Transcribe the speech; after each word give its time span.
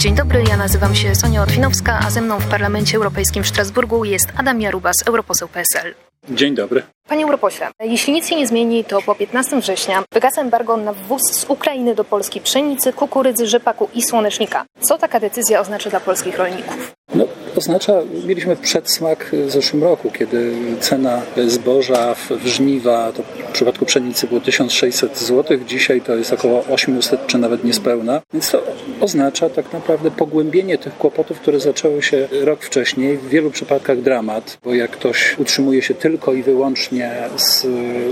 Dzień 0.00 0.14
dobry, 0.14 0.42
ja 0.48 0.56
nazywam 0.56 0.94
się 0.94 1.14
Sonia 1.14 1.42
Orfinowska, 1.42 2.00
a 2.06 2.10
ze 2.10 2.20
mną 2.20 2.38
w 2.38 2.46
Parlamencie 2.46 2.96
Europejskim 2.96 3.44
w 3.44 3.46
Strasburgu 3.46 4.04
jest 4.04 4.28
Adam 4.36 4.60
Jarubas, 4.60 4.96
europoseł 5.06 5.48
PSL. 5.48 5.94
Dzień 6.30 6.54
dobry. 6.54 6.82
Panie 7.08 7.24
europośle, 7.24 7.70
jeśli 7.80 8.12
nic 8.12 8.28
się 8.28 8.36
nie 8.36 8.46
zmieni, 8.46 8.84
to 8.84 9.02
po 9.02 9.14
15 9.14 9.60
września 9.60 10.04
wygasa 10.12 10.42
embargo 10.42 10.76
na 10.76 10.92
wwóz 10.92 11.22
z 11.32 11.44
Ukrainy 11.48 11.94
do 11.94 12.04
Polski 12.04 12.40
pszenicy, 12.40 12.92
kukurydzy, 12.92 13.46
rzepaku 13.46 13.88
i 13.94 14.02
słonecznika. 14.02 14.64
Co 14.80 14.98
taka 14.98 15.20
decyzja 15.20 15.60
oznacza 15.60 15.90
dla 15.90 16.00
polskich 16.00 16.38
rolników? 16.38 16.94
No, 17.14 17.24
oznacza, 17.56 17.92
mieliśmy 18.26 18.56
przedsmak 18.56 19.30
w 19.32 19.50
zeszłym 19.50 19.82
roku, 19.82 20.10
kiedy 20.10 20.54
cena 20.80 21.22
zboża 21.46 22.14
w 22.14 22.46
żniwa, 22.46 23.12
to 23.12 23.22
w 23.50 23.52
przypadku 23.52 23.86
pszenicy 23.86 24.26
było 24.26 24.40
1600 24.40 25.18
zł, 25.18 25.58
dzisiaj 25.66 26.00
to 26.00 26.16
jest 26.16 26.32
około 26.32 26.64
800 26.66 27.26
czy 27.26 27.38
nawet 27.38 27.64
niespełna. 27.64 28.22
Więc 28.32 28.50
to 28.50 28.62
oznacza 29.00 29.50
tak 29.50 29.72
naprawdę 29.72 30.10
pogłębienie 30.10 30.78
tych 30.78 30.98
kłopotów, 30.98 31.40
które 31.40 31.60
zaczęły 31.60 32.02
się 32.02 32.28
rok 32.40 32.62
wcześniej. 32.62 33.16
W 33.16 33.28
wielu 33.28 33.50
przypadkach 33.50 34.00
dramat, 34.02 34.58
bo 34.64 34.74
jak 34.74 34.90
ktoś 34.90 35.38
utrzymuje 35.38 35.82
się 35.82 35.94
tylko 35.94 36.32
i 36.32 36.42
wyłącznie 36.42 37.16
z 37.36 37.66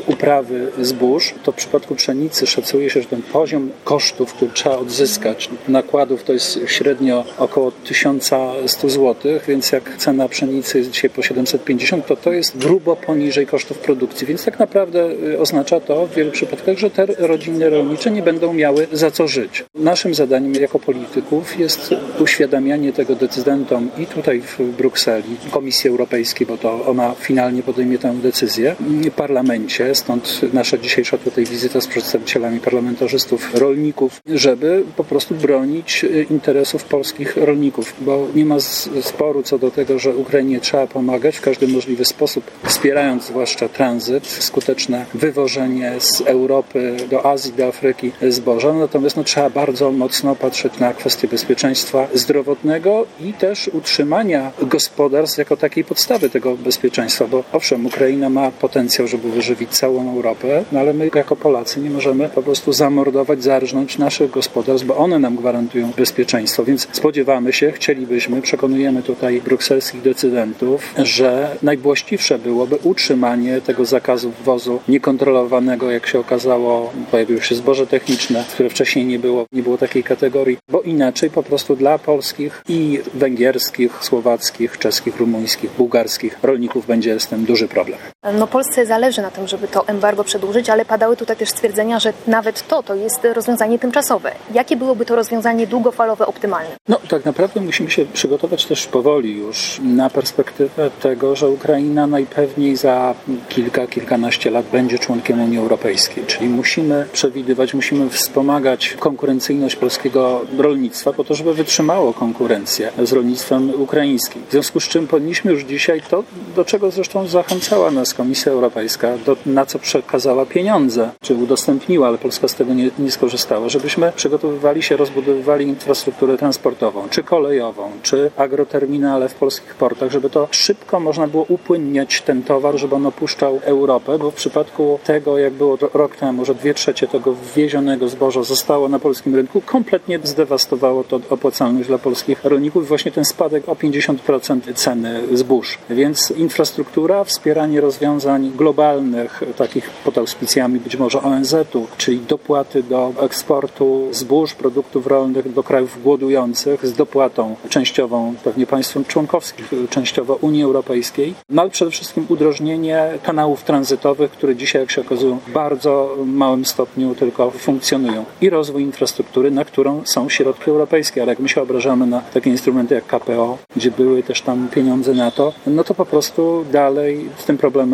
uprawy 0.06 0.72
zbóż, 0.80 1.34
to 1.42 1.52
w 1.52 1.54
przypadku 1.54 1.94
pszenicy 1.94 2.46
szacuje 2.46 2.90
się, 2.90 3.02
że 3.02 3.08
ten 3.08 3.22
poziom 3.22 3.70
kosztów, 3.84 4.34
który 4.34 4.50
trzeba 4.50 4.76
odzyskać, 4.76 5.50
nakładów 5.68 6.24
to 6.24 6.32
jest 6.32 6.60
średnio 6.66 7.24
około 7.38 7.72
1100 7.72 8.88
zł, 8.90 9.32
więc 9.48 9.72
jak 9.72 9.96
cena 9.96 10.28
pszenicy 10.28 10.78
jest 10.78 10.90
dzisiaj 10.90 11.10
po 11.10 11.22
750, 11.22 12.06
to 12.06 12.16
to 12.16 12.32
jest 12.32 12.58
grubo 12.58 12.96
poniżej 12.96 13.46
kosztów 13.46 13.78
produkcji. 13.78 14.26
Więc 14.26 14.44
tak 14.44 14.58
naprawdę 14.58 15.10
y, 15.10 15.27
oznacza 15.38 15.80
to 15.80 16.06
w 16.06 16.14
wielu 16.14 16.30
przypadkach, 16.30 16.78
że 16.78 16.90
te 16.90 17.06
rodziny 17.06 17.70
rolnicze 17.70 18.10
nie 18.10 18.22
będą 18.22 18.52
miały 18.52 18.86
za 18.92 19.10
co 19.10 19.28
żyć. 19.28 19.64
Naszym 19.78 20.14
zadaniem 20.14 20.54
jako 20.54 20.78
polityków 20.78 21.58
jest 21.58 21.94
uświadamianie 22.20 22.92
tego 22.92 23.14
decydentom 23.14 23.90
i 23.98 24.06
tutaj 24.06 24.40
w 24.40 24.58
Brukseli, 24.58 25.36
Komisji 25.50 25.90
Europejskiej, 25.90 26.46
bo 26.46 26.58
to 26.58 26.86
ona 26.86 27.14
finalnie 27.20 27.62
podejmie 27.62 27.98
tę 27.98 28.14
decyzję, 28.14 28.76
parlamencie, 29.16 29.94
stąd 29.94 30.40
nasza 30.52 30.78
dzisiejsza 30.78 31.18
tutaj 31.18 31.44
wizyta 31.44 31.80
z 31.80 31.86
przedstawicielami 31.86 32.60
parlamentarzystów, 32.60 33.54
rolników, 33.54 34.20
żeby 34.26 34.84
po 34.96 35.04
prostu 35.04 35.34
bronić 35.34 36.04
y, 36.04 36.26
interesów 36.30 36.84
polskich 36.84 37.36
rolników, 37.36 37.94
bo 38.00 38.28
nie 38.34 38.44
ma 38.44 38.60
sporu 39.02 39.42
co 39.42 39.58
do 39.58 39.70
tego, 39.70 39.98
że 39.98 40.16
Ukrainie 40.16 40.60
trzeba 40.60 40.86
pomagać 40.86 41.36
w 41.36 41.40
każdy 41.40 41.68
możliwy 41.68 42.04
sposób, 42.04 42.50
wspierając 42.64 43.24
zwłaszcza 43.24 43.68
tranzyt, 43.68 44.26
skuteczne 44.26 45.06
wywożenie 45.14 45.92
z 45.98 46.20
Europy 46.20 46.96
do 47.10 47.26
Azji, 47.26 47.52
do 47.52 47.66
Afryki 47.66 48.12
zboża. 48.28 48.72
Natomiast 48.72 49.16
no, 49.16 49.24
trzeba 49.24 49.50
bardzo 49.50 49.67
mocno 49.92 50.36
patrzeć 50.36 50.78
na 50.78 50.94
kwestie 50.94 51.28
bezpieczeństwa 51.28 52.08
zdrowotnego 52.14 53.06
i 53.20 53.32
też 53.32 53.68
utrzymania 53.68 54.52
gospodarstw 54.62 55.38
jako 55.38 55.56
takiej 55.56 55.84
podstawy 55.84 56.30
tego 56.30 56.56
bezpieczeństwa, 56.56 57.26
bo 57.26 57.44
owszem, 57.52 57.86
Ukraina 57.86 58.28
ma 58.28 58.50
potencjał, 58.50 59.08
żeby 59.08 59.30
wyżywić 59.30 59.70
całą 59.70 60.14
Europę, 60.14 60.64
no 60.72 60.80
ale 60.80 60.94
my 60.94 61.10
jako 61.14 61.36
Polacy 61.36 61.80
nie 61.80 61.90
możemy 61.90 62.28
po 62.28 62.42
prostu 62.42 62.72
zamordować, 62.72 63.42
zarżnąć 63.42 63.98
naszych 63.98 64.30
gospodarstw, 64.30 64.86
bo 64.86 64.96
one 64.96 65.18
nam 65.18 65.36
gwarantują 65.36 65.90
bezpieczeństwo. 65.96 66.64
Więc 66.64 66.88
spodziewamy 66.92 67.52
się, 67.52 67.72
chcielibyśmy, 67.72 68.42
przekonujemy 68.42 69.02
tutaj 69.02 69.40
brukselskich 69.40 70.02
decydentów, 70.02 70.94
że 70.98 71.56
najwłaściwsze 71.62 72.38
byłoby 72.38 72.76
utrzymanie 72.82 73.60
tego 73.60 73.84
zakazu 73.84 74.30
wwozu 74.30 74.80
niekontrolowanego, 74.88 75.90
jak 75.90 76.06
się 76.06 76.18
okazało, 76.18 76.92
pojawiły 77.10 77.42
się 77.42 77.54
zboże 77.54 77.86
techniczne, 77.86 78.44
które 78.52 78.70
wcześniej 78.70 79.04
nie 79.04 79.18
było, 79.18 79.46
nie 79.58 79.62
było 79.62 79.78
takiej 79.78 80.04
kategorii, 80.04 80.58
bo 80.70 80.80
inaczej 80.82 81.30
po 81.30 81.42
prostu 81.42 81.76
dla 81.76 81.98
polskich 81.98 82.62
i 82.68 83.00
węgierskich, 83.14 84.04
słowackich, 84.04 84.78
czeskich, 84.78 85.16
rumuńskich, 85.16 85.70
bułgarskich 85.78 86.38
rolników 86.42 86.86
będzie 86.86 87.20
z 87.20 87.26
tym 87.26 87.44
duży 87.44 87.68
problem. 87.68 87.98
No 88.32 88.46
Polsce 88.46 88.86
zależy 88.86 89.22
na 89.22 89.30
tym, 89.30 89.48
żeby 89.48 89.68
to 89.68 89.88
embargo 89.88 90.24
przedłużyć, 90.24 90.70
ale 90.70 90.84
padały 90.84 91.16
tutaj 91.16 91.36
też 91.36 91.48
stwierdzenia, 91.48 91.98
że 91.98 92.12
nawet 92.26 92.68
to 92.68 92.82
to 92.82 92.94
jest 92.94 93.26
rozwiązanie 93.34 93.78
tymczasowe. 93.78 94.32
Jakie 94.54 94.76
byłoby 94.76 95.04
to 95.04 95.16
rozwiązanie 95.16 95.66
długofalowe, 95.66 96.26
optymalne? 96.26 96.76
No 96.88 97.00
tak 97.08 97.24
naprawdę 97.24 97.60
musimy 97.60 97.90
się 97.90 98.04
przygotować 98.04 98.66
też 98.66 98.86
powoli 98.86 99.38
już 99.38 99.80
na 99.84 100.10
perspektywę 100.10 100.90
tego, 101.02 101.36
że 101.36 101.48
Ukraina 101.48 102.06
najpewniej 102.06 102.76
za 102.76 103.14
kilka, 103.48 103.86
kilkanaście 103.86 104.50
lat 104.50 104.66
będzie 104.72 104.98
członkiem 104.98 105.42
Unii 105.42 105.58
Europejskiej. 105.58 106.24
Czyli 106.26 106.48
musimy 106.48 107.06
przewidywać, 107.12 107.74
musimy 107.74 108.10
wspomagać 108.10 108.96
konkurencyjność 108.98 109.76
polskiego 109.76 110.40
rolnictwa 110.58 111.12
po 111.12 111.24
to, 111.24 111.34
żeby 111.34 111.54
wytrzymało 111.54 112.12
konkurencję 112.12 112.92
z 113.02 113.12
rolnictwem 113.12 113.82
ukraińskim. 113.82 114.42
W 114.48 114.50
związku 114.50 114.80
z 114.80 114.88
czym 114.88 115.06
powinniśmy 115.06 115.52
już 115.52 115.64
dzisiaj 115.64 116.02
to, 116.10 116.24
do 116.56 116.64
czego 116.64 116.90
zresztą 116.90 117.26
zachęcała 117.26 117.90
nas 117.90 118.14
Komisja 118.18 118.52
Europejska, 118.52 119.18
do, 119.26 119.36
na 119.46 119.66
co 119.66 119.78
przekazała 119.78 120.46
pieniądze, 120.46 121.10
czy 121.20 121.34
udostępniła, 121.34 122.08
ale 122.08 122.18
Polska 122.18 122.48
z 122.48 122.54
tego 122.54 122.74
nie, 122.74 122.90
nie 122.98 123.10
skorzystała, 123.10 123.68
żebyśmy 123.68 124.12
przygotowywali 124.16 124.82
się, 124.82 124.96
rozbudowywali 124.96 125.66
infrastrukturę 125.66 126.36
transportową, 126.38 127.08
czy 127.08 127.22
kolejową, 127.22 127.90
czy 128.02 128.30
agroterminale 128.36 129.28
w 129.28 129.34
polskich 129.34 129.74
portach, 129.74 130.10
żeby 130.10 130.30
to 130.30 130.48
szybko 130.50 131.00
można 131.00 131.26
było 131.26 131.44
upłynniać 131.48 132.22
ten 132.22 132.42
towar, 132.42 132.78
żeby 132.78 132.94
on 132.94 133.06
opuszczał 133.06 133.60
Europę, 133.64 134.18
bo 134.18 134.30
w 134.30 134.34
przypadku 134.34 134.98
tego, 135.04 135.38
jak 135.38 135.52
było 135.52 135.78
rok 135.94 136.16
temu, 136.16 136.44
że 136.44 136.54
dwie 136.54 136.74
trzecie 136.74 137.08
tego 137.08 137.32
wwiezionego 137.32 138.08
zboża 138.08 138.42
zostało 138.42 138.88
na 138.88 138.98
polskim 138.98 139.34
rynku, 139.34 139.62
kompletnie 139.66 140.18
zdewastowało 140.22 141.04
to 141.04 141.20
opłacalność 141.30 141.88
dla 141.88 141.98
polskich 141.98 142.44
rolników. 142.44 142.88
Właśnie 142.88 143.12
ten 143.12 143.24
spadek 143.24 143.68
o 143.68 143.74
50% 143.74 144.74
ceny 144.74 145.20
zbóż. 145.32 145.78
Więc 145.90 146.30
infrastruktura, 146.30 147.24
wspieranie 147.24 147.80
rozwiązań 147.98 148.52
globalnych, 148.56 149.42
takich 149.56 149.90
pod 149.90 150.18
auspicjami 150.18 150.80
być 150.80 150.96
może 150.96 151.22
ONZ-u, 151.22 151.86
czyli 151.96 152.18
dopłaty 152.18 152.82
do 152.82 153.12
eksportu 153.20 154.08
zbóż, 154.10 154.54
produktów 154.54 155.06
rolnych 155.06 155.52
do 155.52 155.62
krajów 155.62 156.02
głodujących 156.02 156.86
z 156.86 156.92
dopłatą 156.92 157.56
częściową 157.68 158.34
pewnie 158.44 158.66
państwom 158.66 159.04
członkowskich, 159.04 159.70
częściowo 159.90 160.34
Unii 160.34 160.62
Europejskiej, 160.62 161.34
no 161.50 161.62
ale 161.62 161.70
przede 161.70 161.90
wszystkim 161.90 162.26
udrożnienie 162.28 163.18
kanałów 163.22 163.64
tranzytowych, 163.64 164.30
które 164.30 164.56
dzisiaj, 164.56 164.82
jak 164.82 164.90
się 164.90 165.00
okazują, 165.00 165.38
w 165.46 165.52
bardzo 165.52 166.16
małym 166.26 166.64
stopniu 166.64 167.14
tylko 167.14 167.50
funkcjonują 167.50 168.24
i 168.40 168.50
rozwój 168.50 168.82
infrastruktury, 168.82 169.50
na 169.50 169.64
którą 169.64 170.02
są 170.04 170.28
środki 170.28 170.70
europejskie, 170.70 171.22
ale 171.22 171.32
jak 171.32 171.38
my 171.38 171.48
się 171.48 171.62
obrażamy 171.62 172.06
na 172.06 172.20
takie 172.20 172.50
instrumenty 172.50 172.94
jak 172.94 173.06
KPO, 173.06 173.58
gdzie 173.76 173.90
były 173.90 174.22
też 174.22 174.42
tam 174.42 174.68
pieniądze 174.68 175.14
na 175.14 175.30
to, 175.30 175.52
no 175.66 175.84
to 175.84 175.94
po 175.94 176.06
prostu 176.06 176.64
dalej 176.72 177.28
z 177.36 177.44
tym 177.44 177.58
problemem 177.58 177.87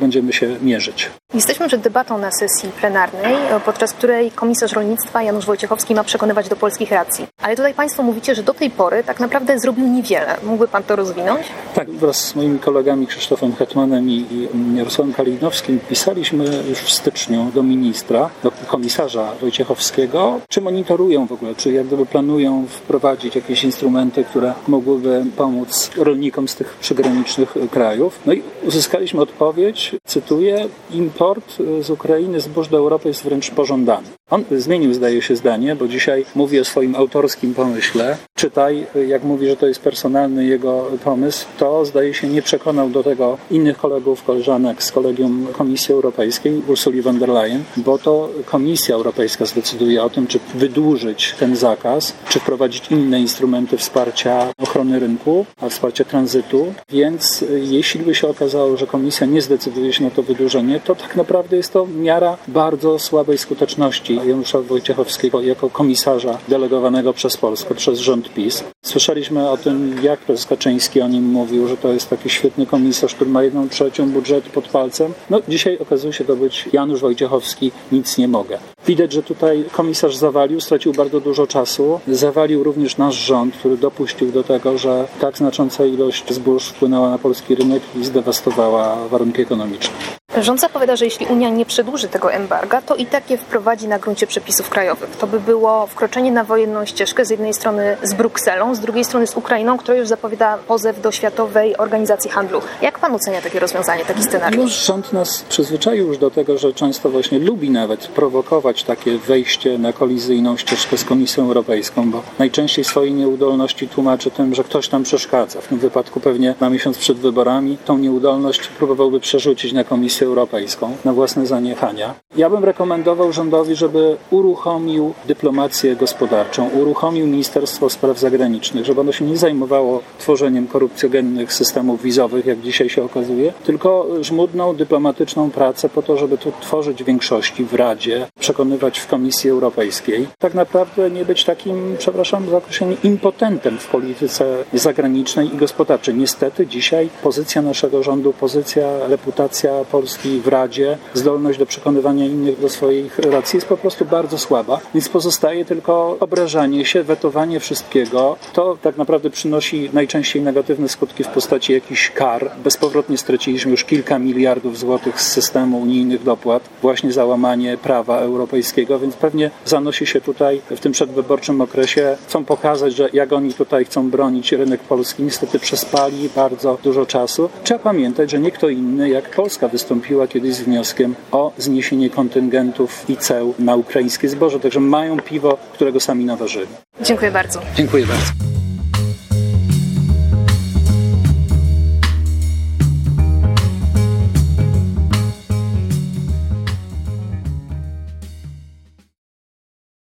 będziemy 0.00 0.32
się 0.32 0.56
mierzyć. 0.62 1.10
Jesteśmy 1.34 1.68
przed 1.68 1.80
debatą 1.80 2.18
na 2.18 2.30
sesji 2.30 2.68
plenarnej, 2.80 3.36
podczas 3.64 3.92
której 3.92 4.30
komisarz 4.30 4.72
rolnictwa 4.72 5.22
Janusz 5.22 5.46
Wojciechowski 5.46 5.94
ma 5.94 6.04
przekonywać 6.04 6.48
do 6.48 6.56
polskich 6.56 6.90
racji. 6.90 7.26
Ale 7.42 7.56
tutaj 7.56 7.74
Państwo 7.74 8.02
mówicie, 8.02 8.34
że 8.34 8.42
do 8.42 8.54
tej 8.54 8.70
pory 8.70 9.04
tak 9.04 9.20
naprawdę 9.20 9.58
zrobił 9.58 9.86
niewiele. 9.86 10.36
Mógłby 10.42 10.68
Pan 10.68 10.82
to 10.82 10.96
rozwinąć? 10.96 11.46
Tak, 11.74 11.90
wraz 11.90 12.16
z 12.16 12.34
moimi 12.34 12.58
kolegami 12.58 13.06
Krzysztofem 13.06 13.54
Hetmanem 13.54 14.10
i 14.10 14.48
Jarosławem 14.74 15.14
Kalinowskim 15.14 15.80
pisaliśmy 15.88 16.44
już 16.68 16.78
w 16.78 16.90
styczniu 16.90 17.50
do 17.54 17.62
ministra, 17.62 18.30
do 18.42 18.50
komisarza 18.66 19.32
Wojciechowskiego, 19.40 20.40
czy 20.48 20.60
monitorują 20.60 21.26
w 21.26 21.32
ogóle, 21.32 21.54
czy 21.54 21.72
jak 21.72 21.86
gdyby 21.86 22.06
planują 22.06 22.66
wprowadzić 22.66 23.34
jakieś 23.34 23.64
instrumenty, 23.64 24.24
które 24.24 24.54
mogłyby 24.68 25.24
pomóc 25.36 25.90
rolnikom 25.96 26.48
z 26.48 26.54
tych 26.54 26.76
przygranicznych 26.80 27.54
krajów. 27.70 28.20
No 28.26 28.32
i 28.32 28.42
uzyskaliśmy 28.62 29.20
odpowiedź, 29.20 29.96
cytuję, 30.04 30.68
import 30.90 31.56
z 31.80 31.90
Ukrainy 31.90 32.40
zbóż 32.40 32.68
do 32.68 32.76
Europy 32.76 33.08
jest 33.08 33.24
wręcz 33.24 33.50
pożądany. 33.50 34.08
On 34.30 34.44
zmienił, 34.50 34.94
zdaje 34.94 35.22
się, 35.22 35.36
zdanie, 35.36 35.76
bo 35.76 35.88
dzisiaj 35.88 36.24
mówi 36.34 36.60
o 36.60 36.64
swoim 36.64 36.94
autorskim 36.94 37.54
pomyśle. 37.54 38.16
Czytaj, 38.34 38.86
jak 39.08 39.24
mówi, 39.24 39.46
że 39.46 39.56
to 39.56 39.66
jest 39.66 39.80
personalny 39.80 40.44
jego 40.44 40.90
pomysł, 41.04 41.46
to 41.58 41.84
zdaje 41.84 42.14
się 42.14 42.28
nie 42.28 42.42
przekonał 42.42 42.88
do 42.90 43.02
tego 43.02 43.38
innych 43.50 43.78
kolegów, 43.78 44.24
koleżanek 44.24 44.82
z 44.82 44.92
kolegium 44.92 45.46
Komisji 45.52 45.94
Europejskiej, 45.94 46.62
Ursuli 46.68 47.02
von 47.02 47.18
der 47.18 47.28
Leyen, 47.28 47.64
bo 47.76 47.98
to 47.98 48.28
Komisja 48.46 48.94
Europejska 48.94 49.46
zdecyduje 49.46 50.02
o 50.02 50.10
tym, 50.10 50.26
czy 50.26 50.38
wydłużyć 50.54 51.34
ten 51.38 51.56
zakaz, 51.56 52.12
czy 52.28 52.40
wprowadzić 52.40 52.90
inne 52.90 53.20
instrumenty 53.20 53.76
wsparcia 53.76 54.52
ochrony 54.58 54.98
rynku, 54.98 55.46
a 55.60 55.68
wsparcia 55.68 56.04
tranzytu. 56.04 56.74
Więc 56.88 57.44
jeśli 57.60 58.00
by 58.00 58.14
się 58.14 58.28
okazało, 58.28 58.76
że 58.76 58.86
Komisja 58.86 59.26
nie 59.26 59.42
zdecyduje 59.42 59.92
się 59.92 60.04
na 60.04 60.10
to 60.10 60.22
wydłużenie, 60.22 60.80
to 60.80 60.94
tak 60.94 61.16
naprawdę 61.16 61.56
jest 61.56 61.72
to 61.72 61.86
miara 61.86 62.36
bardzo 62.48 62.98
słabej 62.98 63.38
skuteczności 63.38 64.15
Janusza 64.24 64.60
Wojciechowskiego 64.60 65.40
jako 65.40 65.70
komisarza 65.70 66.38
delegowanego 66.48 67.12
przez 67.12 67.36
Polskę, 67.36 67.74
przez 67.74 67.98
rząd 67.98 68.34
PiS. 68.34 68.64
Słyszeliśmy 68.84 69.50
o 69.50 69.56
tym, 69.56 69.96
jak 70.02 70.20
prezes 70.20 70.46
Kaczyński 70.46 71.00
o 71.00 71.08
nim 71.08 71.24
mówił, 71.24 71.68
że 71.68 71.76
to 71.76 71.92
jest 71.92 72.10
taki 72.10 72.30
świetny 72.30 72.66
komisarz, 72.66 73.14
który 73.14 73.30
ma 73.30 73.42
jedną 73.42 73.68
trzecią 73.68 74.10
budżetu 74.10 74.50
pod 74.50 74.68
palcem. 74.68 75.12
No 75.30 75.40
dzisiaj 75.48 75.78
okazuje 75.78 76.12
się 76.12 76.24
to 76.24 76.36
być 76.36 76.68
Janusz 76.72 77.00
Wojciechowski, 77.00 77.72
nic 77.92 78.18
nie 78.18 78.28
mogę. 78.28 78.58
Widać, 78.86 79.12
że 79.12 79.22
tutaj 79.22 79.64
komisarz 79.72 80.16
zawalił, 80.16 80.60
stracił 80.60 80.92
bardzo 80.92 81.20
dużo 81.20 81.46
czasu. 81.46 82.00
Zawalił 82.08 82.62
również 82.64 82.96
nasz 82.96 83.14
rząd, 83.14 83.56
który 83.56 83.76
dopuścił 83.76 84.32
do 84.32 84.44
tego, 84.44 84.78
że 84.78 85.08
tak 85.20 85.38
znacząca 85.38 85.86
ilość 85.86 86.34
zbóż 86.34 86.68
wpłynęła 86.68 87.10
na 87.10 87.18
polski 87.18 87.54
rynek 87.54 87.82
i 88.00 88.04
zdewastowała 88.04 89.08
warunki 89.08 89.42
ekonomiczne. 89.42 89.94
Rząd 90.42 90.60
zapowiada, 90.60 90.96
że 90.96 91.04
jeśli 91.04 91.26
Unia 91.26 91.48
nie 91.48 91.66
przedłuży 91.66 92.08
tego 92.08 92.32
embarga, 92.32 92.82
to 92.82 92.96
i 92.96 93.06
tak 93.06 93.30
je 93.30 93.38
wprowadzi 93.38 93.88
na 93.88 93.98
gruncie 93.98 94.26
przepisów 94.26 94.68
krajowych. 94.68 95.10
To 95.10 95.26
by 95.26 95.40
było 95.40 95.86
wkroczenie 95.86 96.32
na 96.32 96.44
wojenną 96.44 96.84
ścieżkę 96.84 97.24
z 97.24 97.30
jednej 97.30 97.54
strony 97.54 97.96
z 98.02 98.14
Brukselą, 98.14 98.74
z 98.74 98.80
drugiej 98.80 99.04
strony 99.04 99.26
z 99.26 99.36
Ukrainą, 99.36 99.78
która 99.78 99.98
już 99.98 100.08
zapowiada 100.08 100.58
pozew 100.68 101.00
do 101.00 101.12
Światowej 101.12 101.76
Organizacji 101.76 102.30
Handlu. 102.30 102.60
Jak 102.82 102.98
pan 102.98 103.14
ocenia 103.14 103.42
takie 103.42 103.60
rozwiązanie, 103.60 104.04
taki 104.04 104.22
scenariusz? 104.22 104.64
No, 104.64 104.86
rząd 104.86 105.12
nas 105.12 105.42
przyzwyczaił 105.48 106.06
już 106.06 106.18
do 106.18 106.30
tego, 106.30 106.58
że 106.58 106.72
często 106.72 107.10
właśnie 107.10 107.38
lubi 107.38 107.70
nawet 107.70 108.06
prowokować 108.08 108.82
takie 108.84 109.18
wejście 109.18 109.78
na 109.78 109.92
kolizyjną 109.92 110.56
ścieżkę 110.56 110.98
z 110.98 111.04
Komisją 111.04 111.44
Europejską, 111.44 112.10
bo 112.10 112.22
najczęściej 112.38 112.84
swojej 112.84 113.12
nieudolności 113.12 113.88
tłumaczy 113.88 114.30
tym, 114.30 114.54
że 114.54 114.64
ktoś 114.64 114.88
tam 114.88 115.02
przeszkadza. 115.02 115.60
W 115.60 115.68
tym 115.68 115.78
wypadku 115.78 116.20
pewnie 116.20 116.54
na 116.60 116.70
miesiąc 116.70 116.98
przed 116.98 117.18
wyborami 117.18 117.78
tą 117.84 117.98
nieudolność 117.98 118.68
próbowałby 118.68 119.20
przerzucić 119.20 119.72
na 119.72 119.84
Komisję 119.84 120.25
Europejską 120.26 120.96
na 121.04 121.12
własne 121.12 121.46
zaniechania. 121.46 122.14
Ja 122.36 122.50
bym 122.50 122.64
rekomendował 122.64 123.32
rządowi, 123.32 123.76
żeby 123.76 124.16
uruchomił 124.30 125.12
dyplomację 125.26 125.96
gospodarczą, 125.96 126.68
uruchomił 126.68 127.26
Ministerstwo 127.26 127.90
Spraw 127.90 128.18
Zagranicznych, 128.18 128.84
żeby 128.84 129.00
ono 129.00 129.12
się 129.12 129.24
nie 129.24 129.36
zajmowało 129.36 130.00
tworzeniem 130.18 130.66
korupcjogennych 130.66 131.52
systemów 131.52 132.02
wizowych, 132.02 132.46
jak 132.46 132.60
dzisiaj 132.60 132.88
się 132.88 133.04
okazuje, 133.04 133.52
tylko 133.64 134.06
żmudną 134.20 134.74
dyplomatyczną 134.74 135.50
pracę 135.50 135.88
po 135.88 136.02
to, 136.02 136.16
żeby 136.16 136.38
tu 136.38 136.52
tworzyć 136.60 137.04
większości 137.04 137.64
w 137.64 137.74
Radzie, 137.74 138.26
przekonywać 138.40 138.98
w 138.98 139.06
Komisji 139.06 139.50
Europejskiej. 139.50 140.28
Tak 140.38 140.54
naprawdę 140.54 141.10
nie 141.10 141.24
być 141.24 141.44
takim, 141.44 141.96
przepraszam 141.98 142.50
za 142.50 142.56
określenie, 142.56 142.96
impotentem 143.04 143.78
w 143.78 143.86
polityce 143.86 144.64
zagranicznej 144.72 145.54
i 145.54 145.56
gospodarczej. 145.56 146.14
Niestety 146.14 146.66
dzisiaj 146.66 147.08
pozycja 147.22 147.62
naszego 147.62 148.02
rządu, 148.02 148.32
pozycja, 148.32 149.06
reputacja 149.08 149.70
Polski 149.92 150.15
w 150.24 150.48
Radzie, 150.48 150.98
zdolność 151.14 151.58
do 151.58 151.66
przekonywania 151.66 152.26
innych 152.26 152.60
do 152.60 152.68
swoich 152.68 153.18
racji 153.18 153.56
jest 153.56 153.66
po 153.66 153.76
prostu 153.76 154.04
bardzo 154.04 154.38
słaba, 154.38 154.80
więc 154.94 155.08
pozostaje 155.08 155.64
tylko 155.64 156.16
obrażanie 156.20 156.84
się, 156.84 157.02
wetowanie 157.02 157.60
wszystkiego. 157.60 158.36
To 158.52 158.78
tak 158.82 158.96
naprawdę 158.96 159.30
przynosi 159.30 159.90
najczęściej 159.92 160.42
negatywne 160.42 160.88
skutki 160.88 161.24
w 161.24 161.28
postaci 161.28 161.72
jakichś 161.72 162.10
kar. 162.10 162.50
Bezpowrotnie 162.64 163.18
straciliśmy 163.18 163.70
już 163.70 163.84
kilka 163.84 164.18
miliardów 164.18 164.78
złotych 164.78 165.20
z 165.20 165.32
systemu 165.32 165.78
unijnych 165.78 166.22
dopłat, 166.22 166.62
właśnie 166.82 167.12
za 167.12 167.24
łamanie 167.24 167.78
prawa 167.78 168.18
europejskiego, 168.18 168.98
więc 168.98 169.16
pewnie 169.16 169.50
zanosi 169.64 170.06
się 170.06 170.20
tutaj 170.20 170.60
w 170.70 170.80
tym 170.80 170.92
przedwyborczym 170.92 171.60
okresie, 171.60 172.16
chcą 172.28 172.44
pokazać, 172.44 172.94
że 172.94 173.08
jak 173.12 173.32
oni 173.32 173.54
tutaj 173.54 173.84
chcą 173.84 174.10
bronić 174.10 174.52
rynek 174.52 174.80
polski, 174.80 175.22
niestety 175.22 175.58
przespali 175.58 176.28
bardzo 176.36 176.78
dużo 176.82 177.06
czasu. 177.06 177.50
Trzeba 177.64 177.80
pamiętać, 177.80 178.30
że 178.30 178.38
nie 178.38 178.50
kto 178.50 178.68
inny 178.68 179.08
jak 179.08 179.30
Polska 179.30 179.68
wystąpiła 179.96 180.28
kiedyś 180.28 180.54
z 180.54 180.60
wnioskiem 180.60 181.14
o 181.32 181.52
zniesienie 181.58 182.10
kontyngentów 182.10 183.10
i 183.10 183.16
ceł 183.16 183.54
na 183.58 183.76
ukraińskie 183.76 184.28
zboże, 184.28 184.60
także 184.60 184.80
mają 184.80 185.20
piwo, 185.20 185.58
którego 185.72 186.00
sami 186.00 186.24
naważyli. 186.24 186.66
Dziękuję 187.02 187.30
bardzo. 187.30 187.60
Dziękuję 187.76 188.06
bardzo. 188.06 188.45